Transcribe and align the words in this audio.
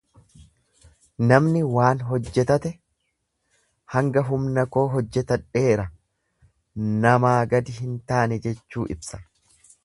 Namni 1.31 1.59
waan 1.73 1.99
hojjetate 2.07 2.71
hanga 3.97 4.23
humna 4.31 4.63
koo 4.77 4.87
hojjetadheera, 4.95 5.87
namaa 7.05 7.37
gadi 7.53 7.77
hin 7.83 7.95
taane 8.13 8.41
jechuu 8.49 8.89
ibsa. 8.97 9.23